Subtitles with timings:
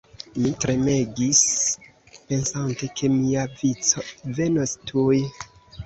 [0.43, 1.41] Mi tremegis
[2.15, 4.09] pensante, ke mia vico
[4.41, 5.25] venos tuj.